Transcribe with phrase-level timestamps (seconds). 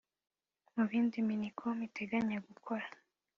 [0.73, 2.85] Mu bindi Minicom iteganya gukora